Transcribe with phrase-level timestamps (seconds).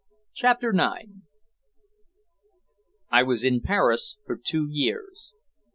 [0.33, 1.09] CHAPTER IX
[3.11, 5.31] I was in Paris for two years.